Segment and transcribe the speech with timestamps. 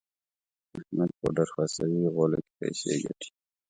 [0.77, 3.29] احمد پوډر خرڅوي غولو کې پیسې ګټي.